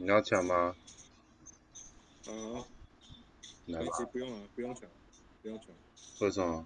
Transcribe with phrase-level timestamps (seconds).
[0.00, 0.76] 你要抢吗？
[2.26, 2.30] 啊，
[3.66, 3.86] 来吧。
[4.12, 4.88] 不用了，不用抢，
[5.42, 5.66] 不用抢，
[6.20, 6.64] 为什么？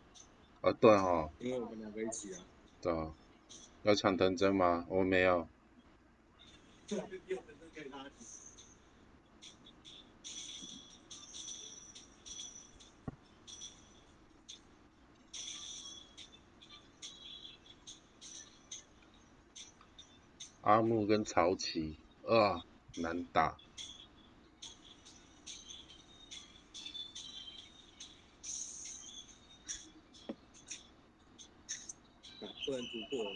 [0.60, 2.44] 啊，对哈，因为我们两个一起啊。
[2.82, 3.14] 对啊。
[3.84, 4.86] 要抢藤真吗？
[4.90, 5.48] 我没有。
[20.60, 22.62] 阿木跟曹奇，啊，
[22.96, 23.56] 难打。
[32.64, 33.32] 不能突破。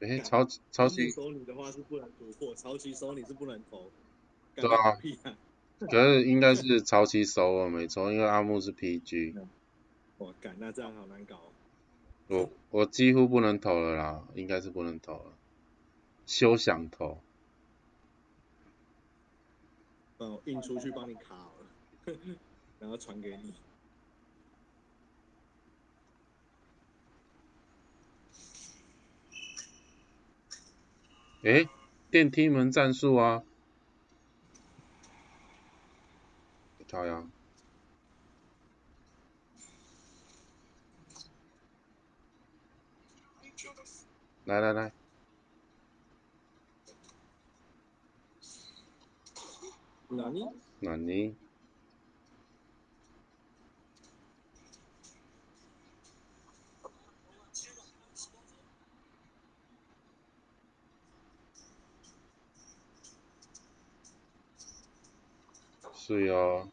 [0.00, 3.90] 哎，超超奇收你的话是不能突破，超奇收你是不能投。
[4.54, 4.98] 对啊。
[5.80, 9.34] 可是应该是超奇收我没错，因为阿木是 PG。
[10.18, 11.40] 我干，那这样好难搞。
[12.28, 15.32] 我我几乎不能投了啦，应该是不能投了。
[16.26, 17.20] 休想投。
[20.22, 22.14] 哦，印出去帮你卡了，
[22.78, 23.52] 然后传给你。
[31.42, 31.68] 哎，
[32.08, 33.42] 电梯门战术啊！
[36.86, 37.28] 朝阳，
[44.44, 44.92] 来来来，
[50.14, 50.46] 哪里？
[50.80, 51.34] 哪里？
[66.12, 66.68] 对啊。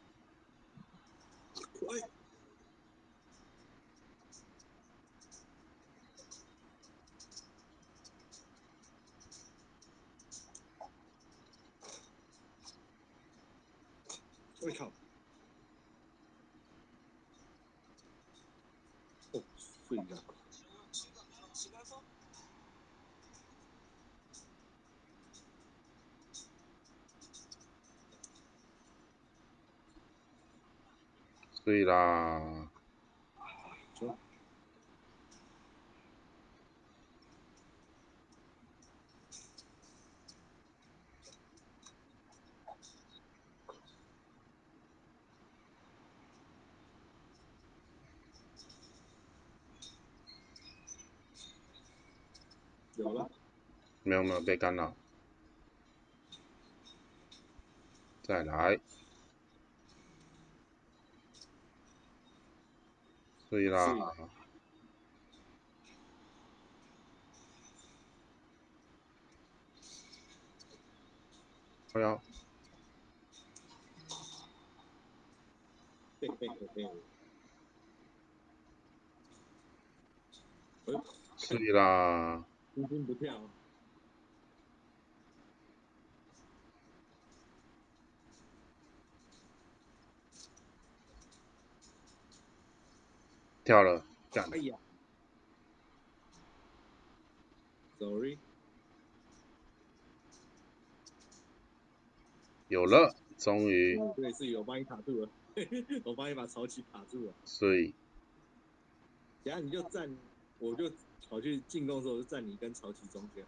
[14.62, 14.92] 我靠！
[19.32, 19.42] 哦，
[19.88, 20.22] 睡了。
[31.70, 32.68] 对啦。
[52.96, 53.30] 有了。
[54.02, 54.92] 没有没有被干扰。
[58.24, 58.80] 再来。
[63.50, 63.84] 对啦，
[71.94, 72.20] 哎呀，
[76.20, 76.88] 对对对对，
[81.48, 82.44] 对啦，
[82.74, 83.50] 不蹦不跳。
[93.70, 94.04] 跳了，
[94.50, 94.76] 哎呀
[98.00, 98.36] ，sorry，
[102.66, 103.96] 有了，终于。
[104.16, 105.28] 对，是有帮你卡住了，
[106.02, 107.32] 我帮你把潮起卡住了。
[107.44, 107.94] 所以，
[109.44, 110.16] 等下你就站，
[110.58, 110.90] 我就
[111.28, 113.46] 跑去进攻的时候就站你跟潮起中间。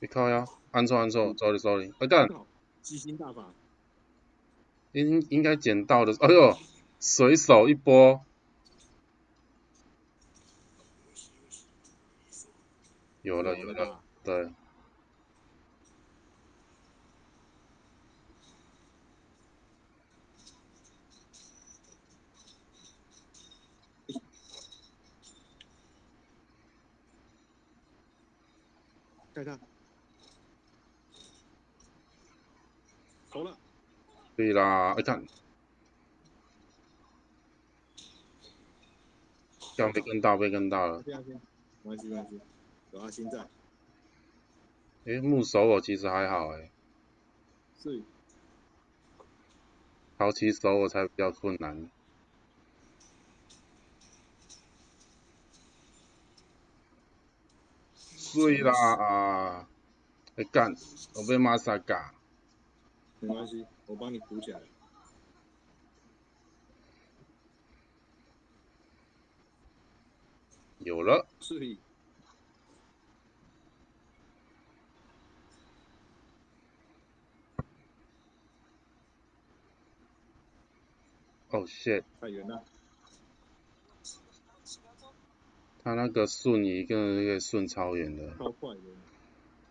[0.00, 0.46] 你靠呀！
[0.70, 1.92] 按错按错，sorry sorry，
[2.82, 3.52] 心大法，
[4.92, 6.56] 应应该捡到的，哎呦，
[7.00, 8.20] 随手一波，
[13.22, 14.46] 有了有了，对。
[29.32, 29.58] 看看。
[33.30, 33.56] 投了，
[34.36, 35.24] 对啦，哎看，
[39.74, 41.02] 这样被跟到，被跟到了。
[41.06, 42.40] 没关系，没关系，
[42.92, 43.48] 有阿星在。
[45.08, 46.70] 诶，木手我其实还好诶，
[47.82, 48.02] 是
[50.18, 51.90] 好奇手我才比较困难。
[57.94, 59.68] 碎啦啊！
[60.36, 60.74] 哎干，
[61.14, 62.12] 我被玛莎嘎。
[63.20, 64.60] 没关系，我帮你补起来。
[70.80, 71.58] 有了，是
[81.50, 82.62] 哦 shit，太远了。
[85.82, 88.80] 他那个顺移跟那个顺超远的，超快的，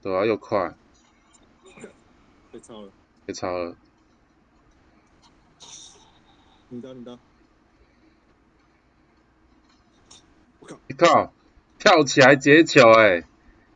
[0.02, 0.76] 对啊，又快，
[2.52, 2.92] 被超了。
[3.28, 3.76] 被超了。
[6.70, 7.20] 你刀，你刀。
[10.60, 10.80] 我靠！
[10.88, 11.34] 你靠，
[11.78, 13.24] 跳起来接球哎、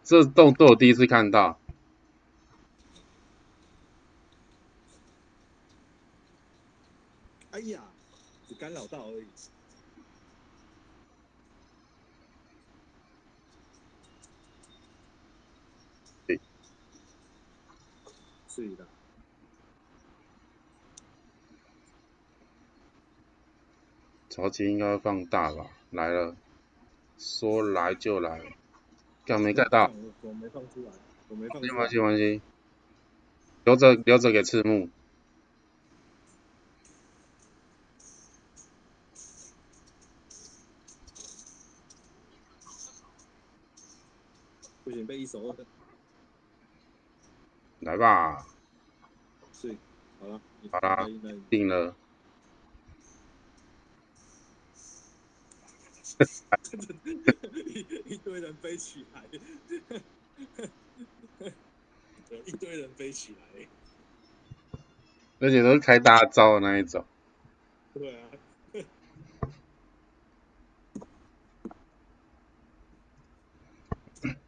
[0.04, 1.60] 这动作我第一次看到。
[7.52, 7.84] 哎呀，
[8.48, 9.26] 只干扰到而已。
[16.28, 16.40] 对
[18.48, 18.86] 是的。
[24.30, 25.66] 潮汐应该会放大吧？
[25.90, 26.36] 来了，
[27.18, 28.54] 说来就来，
[29.26, 29.92] 干没盖到，
[30.22, 30.92] 我我没放出来，
[31.30, 31.80] 我没放没出来。
[31.80, 32.42] 关系没关系，
[33.66, 34.88] 留着留着给赤木。
[45.02, 45.66] 不行，被一手二。
[47.80, 48.46] 来吧，
[49.54, 49.76] 是，
[50.20, 50.40] 好了。
[50.62, 51.08] 你好啦
[51.50, 51.96] 定了。
[57.66, 59.24] 一 一堆人飞起来，
[62.30, 63.68] 有一堆人飞起来。
[65.40, 67.04] 而且都是开大招的那一种。
[67.96, 68.30] 对啊。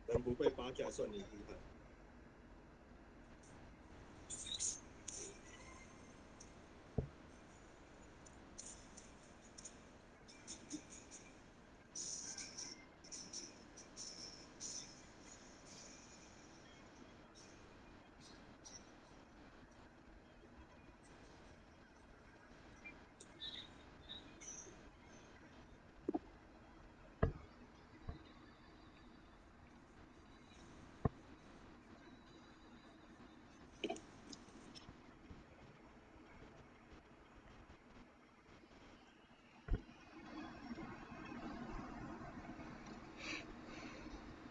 [0.06, 0.22] 人
[0.74, 1.73] 不被扒下算你厉害。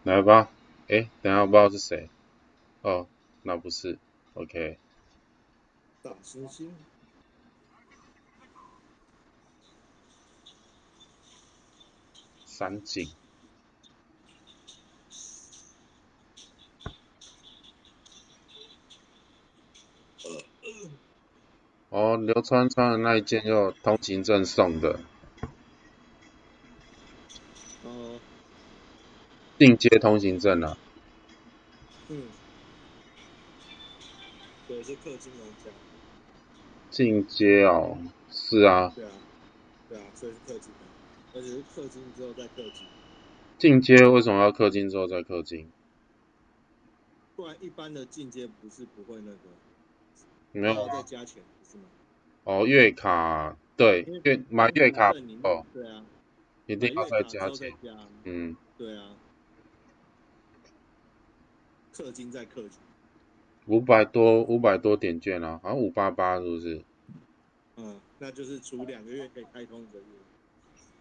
[0.05, 0.51] 来吧，
[0.89, 2.09] 哎，等下我不知道是谁。
[2.83, 3.07] 哦，
[3.43, 3.99] 那不是
[4.35, 4.79] ，OK。
[6.03, 6.71] 大猩猩。
[12.45, 13.09] 三井。
[21.91, 24.99] 哦，流川穿的那一件就通行证送的，
[27.85, 28.19] 哦，
[29.63, 30.77] 进阶通行证啊。
[32.09, 32.25] 嗯。
[34.67, 35.71] 对，是氪金玩家。
[36.91, 37.97] 进阶哦，
[38.29, 39.11] 是啊，对啊，
[39.89, 42.85] 对啊，所以是氪金的，而且是氪金之后再氪金，
[43.57, 45.71] 进阶为什么要氪金之后再氪金？
[47.37, 49.39] 不然一般的进阶不是不会那个，
[50.51, 51.85] 没有再加钱，不是吗？
[52.43, 55.13] 哦，月卡对月买月卡
[55.45, 56.05] 哦，对啊，
[56.67, 57.73] 一定要再加钱。
[57.81, 59.15] 加，嗯，对啊，
[61.93, 62.79] 氪金再氪金，
[63.67, 66.83] 五百多五百多点券啊，好像五八八是不是？
[67.77, 70.05] 嗯，那就是除两个月可以开通一个月，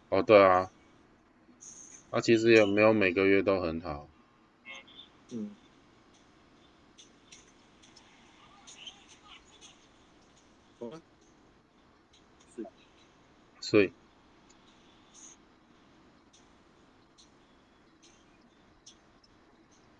[0.09, 0.71] 哦，对啊，
[2.11, 4.07] 那、其实也没有每个月都很好。
[5.31, 5.55] 嗯。
[10.79, 11.01] 好啊，
[12.55, 12.65] 是
[13.59, 13.91] 所以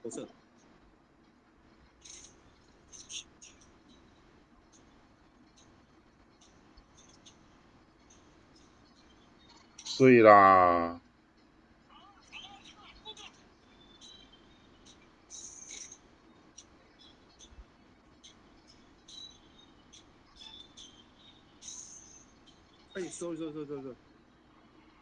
[0.01, 0.27] 不是，
[10.01, 11.00] 所以啦，
[22.93, 23.96] 哎，收收收收收，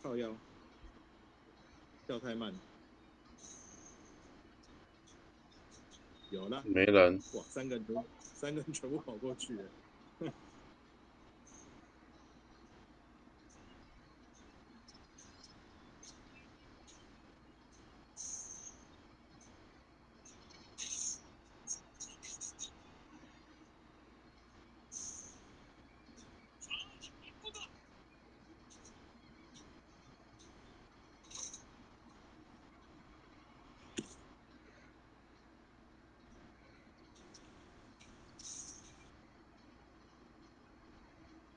[0.03, 0.35] 靠腰，
[2.05, 2.53] 跳太慢，
[6.29, 9.63] 有了，没人，哇，三个人都三个人全部跑过去了。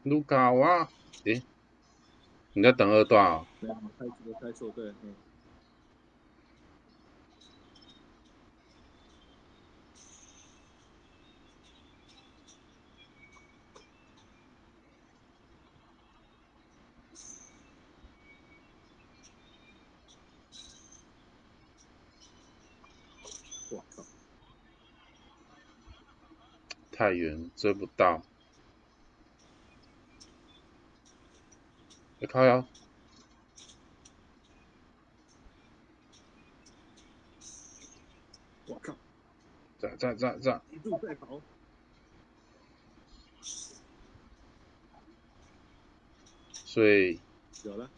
[0.05, 0.89] 卢卡瓦，
[1.25, 1.45] 诶，
[2.55, 3.47] 你在等二段啊？
[3.61, 5.17] 没有，开我开错对，嗯。
[26.93, 28.23] 太远，追不到。
[32.23, 32.65] 你靠呀！
[38.67, 38.95] 我靠！
[39.81, 40.61] 在在在在！
[40.71, 41.41] 一路在跑。
[46.53, 47.19] 所以。
[47.65, 47.91] 有了。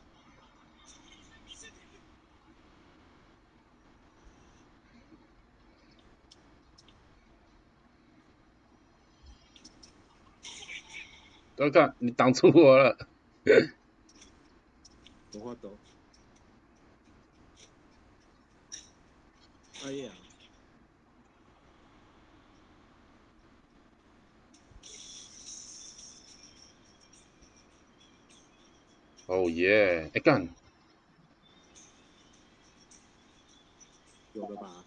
[11.57, 12.97] 都看，你挡住我了。
[15.35, 15.77] 我发抖。
[19.83, 20.13] 哎呀！
[29.27, 30.11] 哦耶！
[30.15, 30.49] 哎干！
[34.35, 34.85] 有了吧？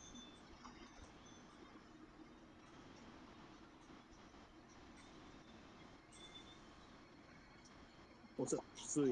[8.35, 9.07] 不是，所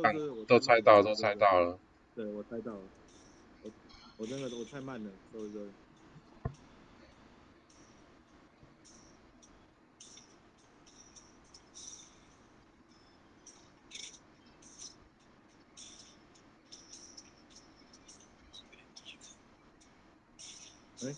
[0.00, 0.44] 以。
[0.46, 1.78] 都猜到，都猜到了。
[2.14, 2.88] 对，我猜到了。
[3.62, 3.70] 我
[4.18, 5.66] 我真的我太慢了，所以说。
[21.02, 21.14] 哎。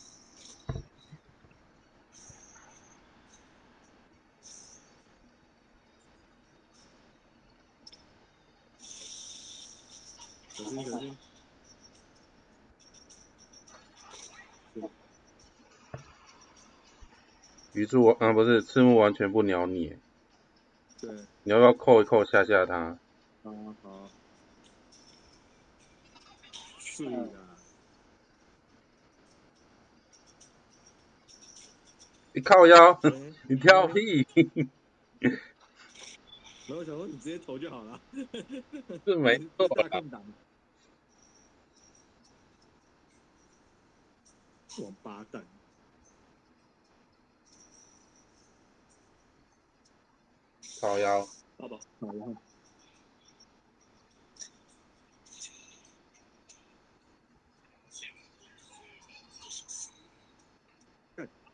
[10.56, 11.14] 小心小心！
[17.74, 19.98] 鱼柱啊，不是赤木完全不鸟你。
[20.98, 21.10] 对。
[21.42, 22.96] 你要不要扣一扣吓吓他？
[23.44, 24.08] 好好。
[26.78, 27.28] 是的。
[32.32, 32.98] 你靠腰，
[33.46, 34.26] 你跳屁！
[36.66, 38.00] 然后想说你直接投就好了。
[39.04, 39.68] 是没错。
[44.82, 45.44] 王八蛋！
[50.80, 51.26] 靠腰。
[51.58, 52.36] 好吧，好了。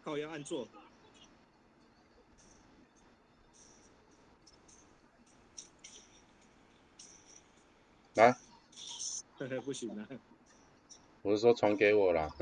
[0.04, 0.66] 靠腰按坐。
[8.14, 8.36] 来。
[9.38, 10.08] 嘿嘿，不行了。
[11.22, 12.34] 我是说传给我了。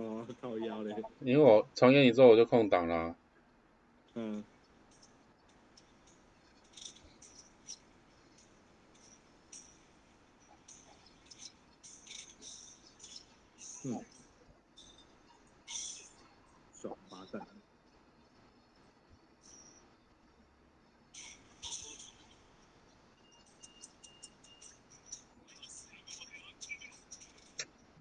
[0.00, 0.96] 哦，靠腰嘞！
[1.20, 3.14] 因为我从给你之后我就空档了。
[4.14, 4.42] 嗯。
[13.84, 14.02] 嗯。
[16.80, 17.46] 爽八蛋。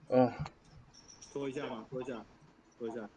[0.09, 0.45] 啊。
[1.89, 2.23] 说一下
[2.77, 3.09] 说，一下，拖一下。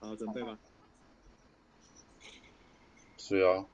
[0.00, 0.56] 好，准备吧。
[3.18, 3.66] 是啊。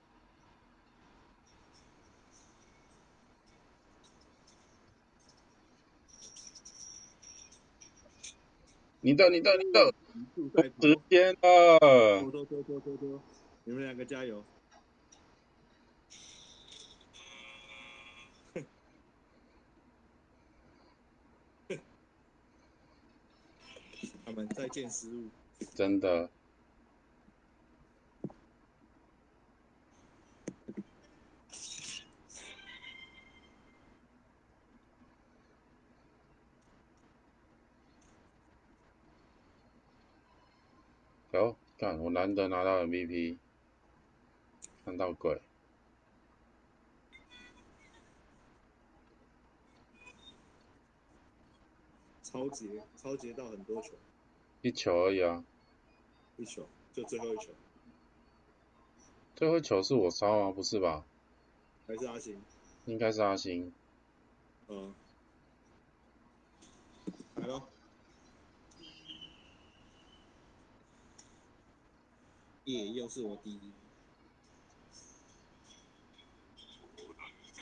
[9.03, 9.95] 你的，你的，你的。
[10.81, 11.79] 时间了，
[12.21, 13.23] 多多多多多多，
[13.65, 14.45] 你们两个加油！
[24.27, 25.29] 他们再见失误，
[25.75, 26.29] 真的。
[41.81, 43.39] 有，看我难得拿到 MVP，
[44.85, 45.41] 看到鬼。
[52.23, 53.95] 超级超级到很多球，
[54.63, 55.45] 一球而已啊，
[56.37, 57.51] 一球就最后一球，
[59.35, 60.53] 最后一球是我烧吗？
[60.53, 61.05] 不是吧？
[61.89, 62.41] 还是阿星？
[62.85, 63.73] 应该是阿星。
[64.69, 64.95] 嗯，
[67.35, 67.69] 来咯，
[72.65, 73.73] 耶，又是我第一，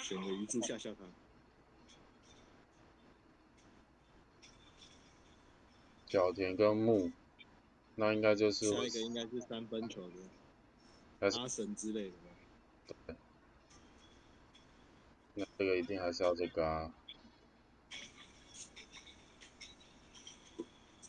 [0.03, 0.99] 选个鱼柱吓吓他。
[6.07, 7.13] 角田跟木，
[7.95, 10.15] 那应该就是下一个应该是三分球的
[11.21, 12.17] 还是阿神之类的
[13.07, 13.17] 吧。
[15.35, 16.95] 那这个一定还是要这个啊，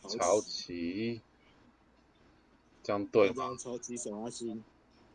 [0.02, 1.22] 潮起，
[2.82, 3.34] 这样对吗？
[3.36, 4.62] 这样超级手阿星，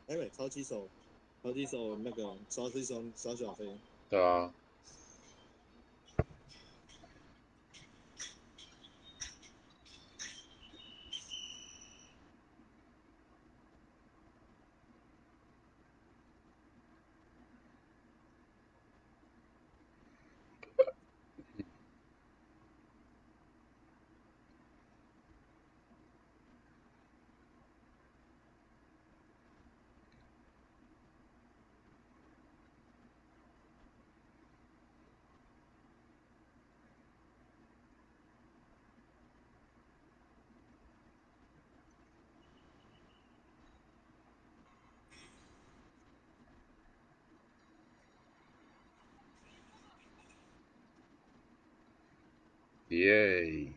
[0.07, 0.87] 哎喂，超级手，
[1.43, 3.77] 超级手那个超级手小小飞，
[4.09, 4.53] 对啊。
[52.89, 53.73] 耶，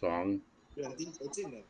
[0.00, 0.40] 爽！
[0.74, 1.62] 两丁球进了，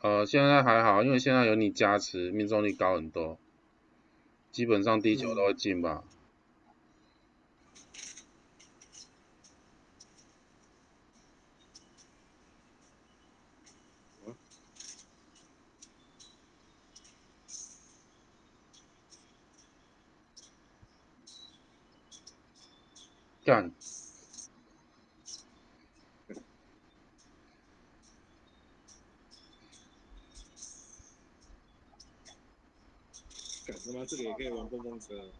[0.00, 3.38] 呃，现在还好，因为现在有你加持，命中率高很多，
[4.52, 6.04] 基本上第一球都会进吧。
[23.44, 23.70] 干！
[34.06, 35.30] 这个也可以玩碰碰车。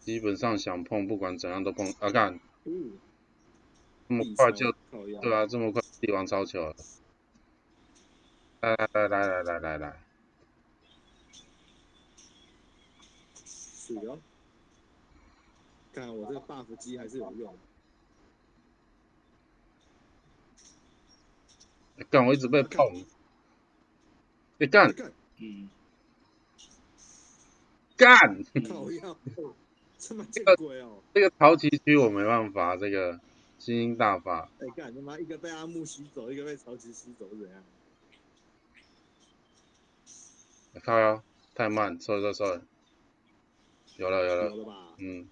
[0.00, 1.94] 基本上想碰，不管怎样都碰。
[2.00, 2.98] 啊，干，嗯、
[4.08, 6.76] 这么快就，对啊，这么快帝王超球了。
[8.60, 10.02] 来来来来来来来来。
[13.34, 14.18] 水哟。
[15.92, 17.56] 看我这个 buff 机还是有用。
[22.08, 22.94] 干，我一直被碰。
[24.58, 24.66] 你。
[24.66, 24.94] 干
[25.40, 25.68] 嗯，
[27.96, 28.44] 干！
[28.68, 29.16] 靠腰，
[29.98, 31.02] 这么见鬼哦！
[31.14, 33.18] 这个曹奇区我没办法，这个
[33.58, 34.50] 精英大法。
[34.60, 37.62] 哎干他妈一个被阿木吸走，一个被曹奇吸走是怎样？
[40.84, 41.22] 靠呀，
[41.54, 42.62] 太慢，收收了，
[43.96, 44.94] 有了有了有了，了吧？
[44.98, 45.26] 嗯，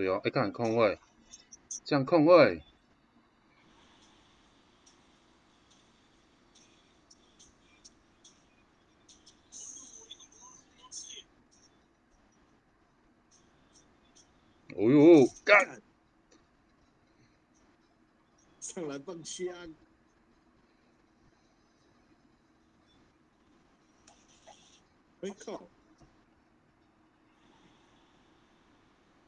[0.00, 0.98] 是哦，哎，看空位，
[1.84, 2.62] 这样空位，
[14.74, 15.82] 哦呦，干，
[18.58, 19.74] 上来放枪，
[25.20, 25.68] 哎靠！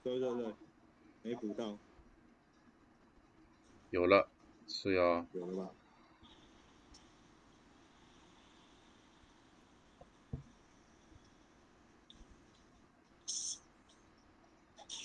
[0.03, 0.55] 对对对，
[1.23, 1.79] 没补到，
[3.91, 4.29] 有了，
[4.67, 5.71] 是哦，有了吧？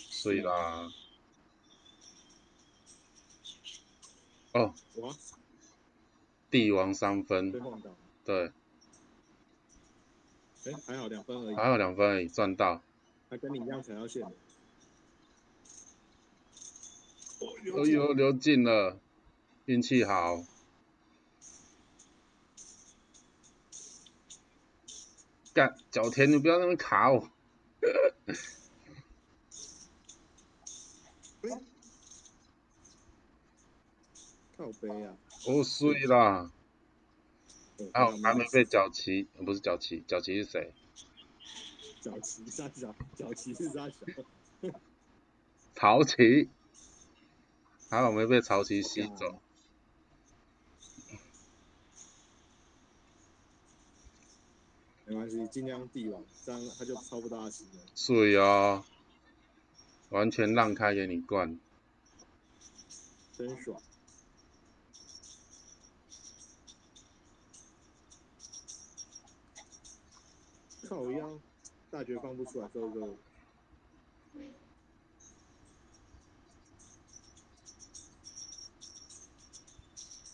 [0.10, 0.92] 是啦。
[4.54, 5.16] 哦，哇，
[6.50, 7.52] 帝王三分
[8.26, 8.52] 对，
[10.66, 12.82] 哎，还好两分而已，还好两分而已，赚到。
[13.30, 14.26] 还跟你一样踩到线
[17.74, 19.00] 哦，流流进了，
[19.66, 20.44] 运气好。
[25.54, 27.30] 干，脚田你不要那么卡我。
[34.58, 35.16] 靠背啊！
[35.48, 36.52] 哦，碎啦！
[37.94, 40.74] 还好还没被脚旗，不是脚旗，脚旗是谁？
[42.02, 42.70] 脚旗是啥？
[43.16, 43.88] 脚旗是啥？
[45.76, 46.50] 曹旗。
[47.90, 49.40] 还好没被潮汐吸走。
[55.06, 57.82] 没关系，尽量地王，这样他就超不大型了。
[57.96, 58.84] 碎哦，
[60.10, 61.58] 完全让开给你灌。
[63.38, 63.82] 真爽。
[70.90, 71.40] 靠腰，
[71.90, 73.16] 大绝放不出来，收个。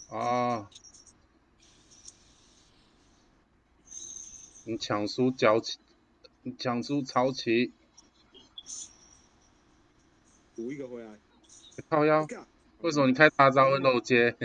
[0.09, 0.69] 啊！
[4.65, 5.79] 你抢输角旗，
[6.59, 7.71] 抢输超旗，
[10.57, 11.17] 补一个回来。
[11.89, 12.27] 靠腰，
[12.81, 14.35] 为什么你开大招会漏接？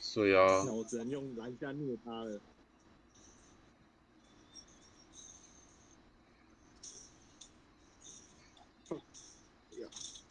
[0.00, 2.40] 水那哦，我只能用蓝下虐他了。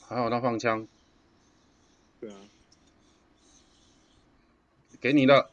[0.08, 0.88] 还好他放枪，
[2.20, 2.38] 对啊，
[5.00, 5.52] 给你的。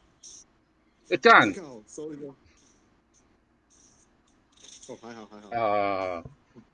[1.09, 1.53] 哎干！
[1.53, 2.27] 好，收一个。
[4.87, 5.49] 哦，还好还好。
[5.51, 6.23] 啊，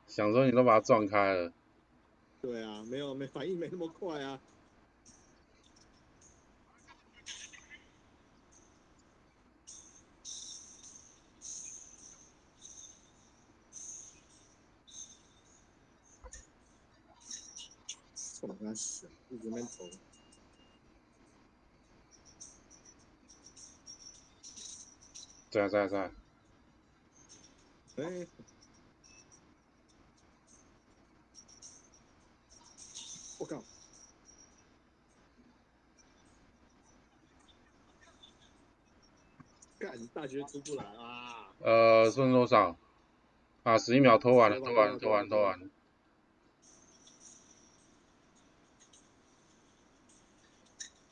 [0.07, 1.51] 想说你都把它撞开了，
[2.41, 4.39] 对啊，没有没反应没那么快啊。
[18.41, 19.89] 冲他死，一直在那边投。
[25.51, 26.11] 在在在，
[27.97, 28.27] 哎、
[33.37, 33.61] 我靠！
[39.77, 41.53] 干，大学出不来啊！
[41.59, 42.77] 呃，剩多少？
[43.63, 45.69] 啊，十一秒拖完了，拖完，拖完，拖完。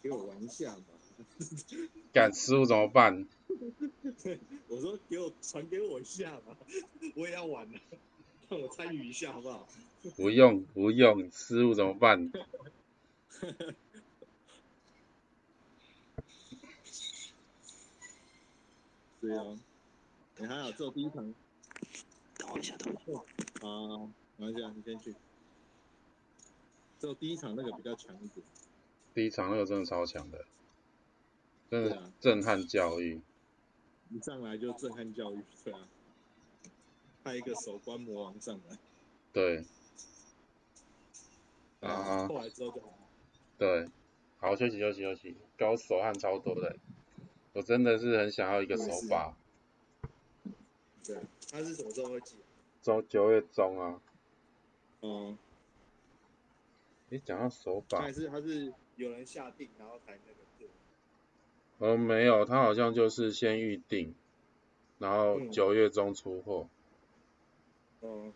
[0.10, 0.84] 给我玩一下嘛！
[2.12, 3.28] 敢失误怎么办？
[4.68, 6.58] 我说给我传给我一下嘛，
[7.16, 7.80] 我也要玩啊，
[8.50, 9.68] 让我参与一下好不好？
[10.16, 12.32] 不 用不用，失误怎么办？
[19.22, 19.44] 对啊，
[20.38, 21.34] 你还好，做第一场
[22.38, 23.68] 等我一下，等我一下。
[23.68, 25.14] 啊，没关系啊，你先去。
[27.00, 28.46] 做第一场那个比较强一点。
[29.20, 30.46] 第一场那个真的超强的，
[31.70, 33.20] 真的震撼教育。
[34.10, 35.90] 一上来就震撼教育，对啊，
[37.22, 38.78] 派一个守关魔王上来，
[39.34, 39.66] 对，
[41.82, 42.98] 啊后来之后就好。
[43.58, 43.90] 对，
[44.38, 46.78] 好休息休息休息，高手汗超多的，
[47.52, 49.36] 我真的是很想要一个手把，
[51.04, 52.38] 对啊，他是什么时候会寄？
[52.82, 54.02] 周九月中啊。
[55.02, 55.38] 嗯、
[57.10, 60.68] 你讲到手把还，是他是有人下定，然后才那个做。
[61.78, 64.14] 呃没有，他好像就是先预定，
[64.98, 66.68] 然后嗯九月中出货。
[68.02, 68.34] 哦、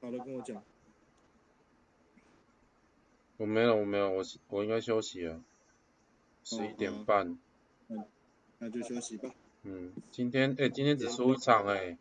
[0.00, 0.64] 好了，跟我讲。
[3.40, 5.40] 我没有我没有，我我应该休息了，
[6.44, 7.38] 十一点半。
[8.58, 9.34] 那就休息吧。
[9.62, 11.96] 嗯，今天哎、今天只输一场哎、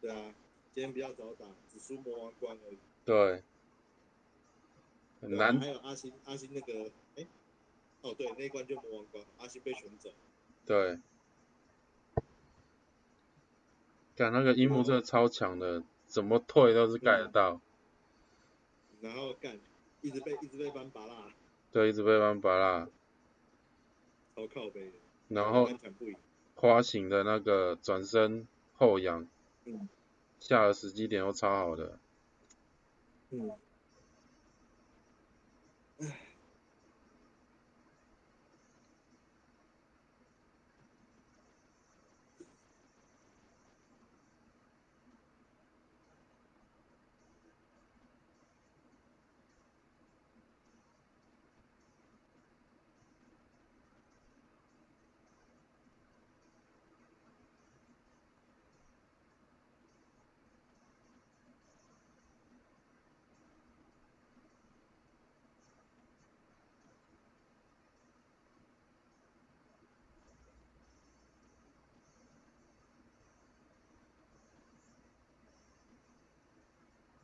[0.00, 0.34] 对啊，
[0.72, 2.78] 今天比较早打，只输魔王关而已。
[3.04, 3.42] 对，
[5.20, 7.26] 很难还有阿星，阿星那个，哎、
[8.00, 10.08] 哦对，那一关就魔王关，阿星被选走。
[10.64, 10.98] 对。
[14.16, 17.60] 干那个樱木真的超强的，怎么退都是盖得到，
[19.02, 19.58] 然后干，
[20.02, 21.32] 一直被一直被翻拔啦，
[21.72, 22.88] 对，一直被翻拔啦。
[24.36, 24.92] 超靠背的。
[25.28, 25.68] 然后。
[26.54, 29.26] 花形的那个转身后仰，
[29.64, 29.88] 嗯
[30.38, 31.98] 下的时机点又超好的，
[33.30, 33.50] 嗯，